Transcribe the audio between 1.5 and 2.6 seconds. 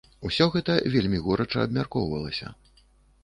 абмяркоўвалася.